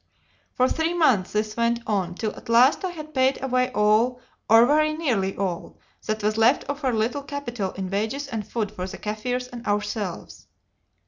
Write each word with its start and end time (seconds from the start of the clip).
"For 0.53 0.67
three 0.67 0.95
months 0.95 1.31
this 1.31 1.55
went 1.55 1.79
on, 1.85 2.15
till 2.15 2.35
at 2.35 2.49
last 2.49 2.83
I 2.83 2.89
had 2.89 3.13
paid 3.13 3.39
away 3.43 3.71
all, 3.71 4.19
or 4.49 4.65
very 4.65 4.93
near 4.93 5.39
all, 5.39 5.77
that 6.07 6.23
was 6.23 6.37
left 6.39 6.63
of 6.63 6.79
her 6.79 6.91
little 6.91 7.21
capital 7.21 7.69
in 7.73 7.87
wages 7.91 8.27
and 8.27 8.47
food 8.47 8.71
for 8.71 8.87
the 8.87 8.97
Kaffirs 8.97 9.47
and 9.49 9.63
ourselves. 9.67 10.47